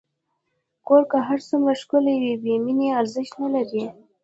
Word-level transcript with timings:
کور 0.87 1.03
که 1.11 1.17
هر 1.27 1.39
څومره 1.49 1.73
ښکلی 1.81 2.15
وي، 2.21 2.33
بېمینې 2.43 2.87
ارزښت 2.99 3.33
نه 3.43 3.49
لري. 3.55 3.83